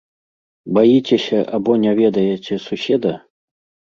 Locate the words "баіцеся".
0.77-1.41